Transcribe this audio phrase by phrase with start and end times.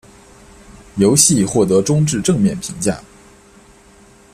[0.95, 2.99] 游戏获得中至正面评价。